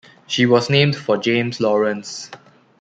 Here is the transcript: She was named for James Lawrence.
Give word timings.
She 0.25 0.47
was 0.47 0.67
named 0.71 0.95
for 0.95 1.15
James 1.15 1.59
Lawrence. 1.59 2.31